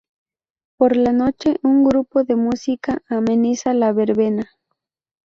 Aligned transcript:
Por 0.79 0.97
la 0.97 1.13
noche 1.13 1.57
un 1.61 1.83
grupo 1.83 2.23
de 2.23 2.35
música 2.35 3.03
ameniza 3.07 3.71
la 3.75 3.93
verbena. 3.93 4.49